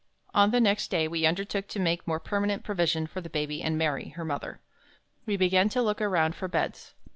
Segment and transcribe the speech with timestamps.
[0.33, 3.77] On the next day we undertook to make more permanent provision for the Baby and
[3.77, 4.59] Mary, her mother.
[5.27, 6.95] We began to look around for beds.